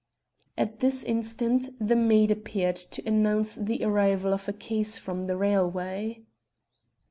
At 0.57 0.79
this 0.79 1.03
instant 1.03 1.69
the 1.79 1.95
maid 1.95 2.31
appeared 2.31 2.75
to 2.75 3.07
announce 3.07 3.53
the 3.53 3.83
arrival 3.83 4.33
of 4.33 4.49
a 4.49 4.53
case 4.53 4.97
from 4.97 5.25
the 5.25 5.37
railway. 5.37 6.23